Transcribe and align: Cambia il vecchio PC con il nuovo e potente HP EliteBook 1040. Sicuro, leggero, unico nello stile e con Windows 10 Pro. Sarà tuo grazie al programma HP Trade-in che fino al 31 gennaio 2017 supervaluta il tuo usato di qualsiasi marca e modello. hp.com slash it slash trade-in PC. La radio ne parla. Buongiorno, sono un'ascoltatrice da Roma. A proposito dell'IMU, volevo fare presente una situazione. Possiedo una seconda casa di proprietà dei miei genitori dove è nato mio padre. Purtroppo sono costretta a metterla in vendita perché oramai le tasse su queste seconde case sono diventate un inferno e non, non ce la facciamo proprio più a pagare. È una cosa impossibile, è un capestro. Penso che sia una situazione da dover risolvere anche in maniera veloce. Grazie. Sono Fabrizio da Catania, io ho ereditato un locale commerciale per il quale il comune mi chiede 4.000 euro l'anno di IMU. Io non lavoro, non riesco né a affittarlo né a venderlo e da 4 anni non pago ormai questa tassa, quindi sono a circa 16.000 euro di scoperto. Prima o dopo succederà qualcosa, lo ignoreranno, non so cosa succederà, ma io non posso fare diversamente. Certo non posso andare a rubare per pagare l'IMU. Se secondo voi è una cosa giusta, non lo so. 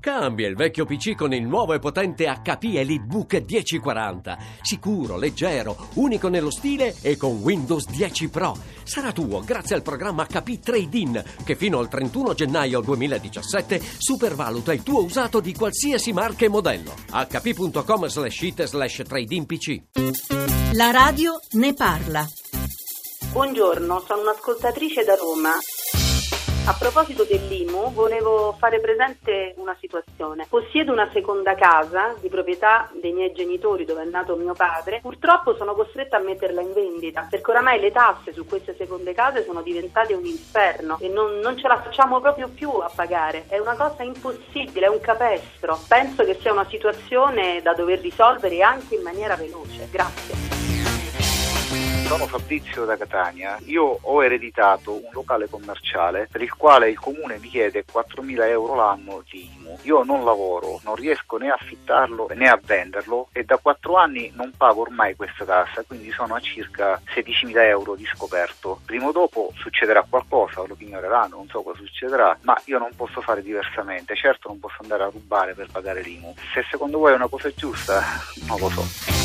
Cambia 0.00 0.48
il 0.48 0.56
vecchio 0.56 0.86
PC 0.86 1.14
con 1.14 1.34
il 1.34 1.46
nuovo 1.46 1.74
e 1.74 1.78
potente 1.78 2.24
HP 2.24 2.74
EliteBook 2.74 3.44
1040. 3.46 4.38
Sicuro, 4.62 5.18
leggero, 5.18 5.76
unico 5.96 6.28
nello 6.28 6.50
stile 6.50 6.96
e 7.02 7.18
con 7.18 7.40
Windows 7.42 7.86
10 7.86 8.30
Pro. 8.30 8.56
Sarà 8.82 9.12
tuo 9.12 9.40
grazie 9.44 9.74
al 9.74 9.82
programma 9.82 10.24
HP 10.24 10.58
Trade-in 10.58 11.22
che 11.44 11.54
fino 11.54 11.78
al 11.78 11.88
31 11.88 12.32
gennaio 12.32 12.80
2017 12.80 13.78
supervaluta 13.98 14.72
il 14.72 14.82
tuo 14.82 15.04
usato 15.04 15.38
di 15.38 15.54
qualsiasi 15.54 16.14
marca 16.14 16.46
e 16.46 16.48
modello. 16.48 16.94
hp.com 17.10 18.06
slash 18.06 18.40
it 18.40 18.64
slash 18.64 19.02
trade-in 19.06 19.44
PC. 19.44 19.82
La 20.72 20.90
radio 20.90 21.38
ne 21.52 21.74
parla. 21.74 22.26
Buongiorno, 23.32 24.02
sono 24.06 24.22
un'ascoltatrice 24.22 25.04
da 25.04 25.14
Roma. 25.14 25.52
A 26.70 26.76
proposito 26.78 27.24
dell'IMU, 27.24 27.92
volevo 27.92 28.54
fare 28.56 28.78
presente 28.78 29.54
una 29.56 29.76
situazione. 29.80 30.46
Possiedo 30.48 30.92
una 30.92 31.10
seconda 31.12 31.56
casa 31.56 32.14
di 32.20 32.28
proprietà 32.28 32.88
dei 33.00 33.10
miei 33.10 33.32
genitori 33.32 33.84
dove 33.84 34.02
è 34.02 34.04
nato 34.04 34.36
mio 34.36 34.52
padre. 34.52 35.00
Purtroppo 35.02 35.56
sono 35.56 35.74
costretta 35.74 36.18
a 36.18 36.20
metterla 36.20 36.60
in 36.60 36.72
vendita 36.72 37.26
perché 37.28 37.50
oramai 37.50 37.80
le 37.80 37.90
tasse 37.90 38.32
su 38.32 38.46
queste 38.46 38.76
seconde 38.78 39.12
case 39.14 39.42
sono 39.42 39.62
diventate 39.62 40.14
un 40.14 40.24
inferno 40.24 40.96
e 41.00 41.08
non, 41.08 41.40
non 41.40 41.58
ce 41.58 41.66
la 41.66 41.82
facciamo 41.82 42.20
proprio 42.20 42.48
più 42.48 42.70
a 42.70 42.90
pagare. 42.94 43.46
È 43.48 43.58
una 43.58 43.74
cosa 43.74 44.04
impossibile, 44.04 44.86
è 44.86 44.90
un 44.90 45.00
capestro. 45.00 45.76
Penso 45.88 46.22
che 46.22 46.38
sia 46.40 46.52
una 46.52 46.68
situazione 46.68 47.60
da 47.62 47.74
dover 47.74 47.98
risolvere 47.98 48.62
anche 48.62 48.94
in 48.94 49.02
maniera 49.02 49.34
veloce. 49.34 49.88
Grazie. 49.90 50.49
Sono 52.10 52.26
Fabrizio 52.26 52.84
da 52.84 52.96
Catania, 52.96 53.56
io 53.66 54.00
ho 54.02 54.24
ereditato 54.24 54.94
un 54.94 55.10
locale 55.12 55.48
commerciale 55.48 56.26
per 56.28 56.42
il 56.42 56.52
quale 56.52 56.90
il 56.90 56.98
comune 56.98 57.38
mi 57.38 57.48
chiede 57.48 57.84
4.000 57.84 58.48
euro 58.48 58.74
l'anno 58.74 59.22
di 59.30 59.48
IMU. 59.54 59.78
Io 59.82 60.02
non 60.02 60.24
lavoro, 60.24 60.80
non 60.82 60.96
riesco 60.96 61.36
né 61.36 61.50
a 61.50 61.54
affittarlo 61.54 62.28
né 62.34 62.48
a 62.48 62.58
venderlo 62.60 63.28
e 63.30 63.44
da 63.44 63.58
4 63.58 63.94
anni 63.94 64.32
non 64.34 64.52
pago 64.56 64.80
ormai 64.80 65.14
questa 65.14 65.44
tassa, 65.44 65.84
quindi 65.86 66.10
sono 66.10 66.34
a 66.34 66.40
circa 66.40 67.00
16.000 67.14 67.56
euro 67.66 67.94
di 67.94 68.04
scoperto. 68.06 68.80
Prima 68.84 69.06
o 69.06 69.12
dopo 69.12 69.52
succederà 69.54 70.04
qualcosa, 70.08 70.64
lo 70.66 70.74
ignoreranno, 70.76 71.36
non 71.36 71.46
so 71.46 71.62
cosa 71.62 71.78
succederà, 71.78 72.36
ma 72.42 72.60
io 72.64 72.78
non 72.78 72.90
posso 72.96 73.20
fare 73.20 73.40
diversamente. 73.40 74.16
Certo 74.16 74.48
non 74.48 74.58
posso 74.58 74.78
andare 74.80 75.04
a 75.04 75.10
rubare 75.10 75.54
per 75.54 75.68
pagare 75.70 76.02
l'IMU. 76.02 76.34
Se 76.52 76.66
secondo 76.68 76.98
voi 76.98 77.12
è 77.12 77.14
una 77.14 77.28
cosa 77.28 77.54
giusta, 77.54 78.02
non 78.48 78.58
lo 78.58 78.68
so. 78.68 79.19